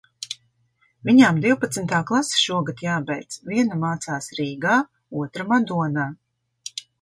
[1.09, 3.37] Viņām divpadsmitā klase šogad jābeidz.
[3.51, 4.79] Viena mācās Rīgā,
[5.27, 6.09] otra- Madonā.